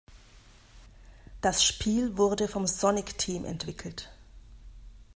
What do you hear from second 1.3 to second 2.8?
Das Spiel wurde vom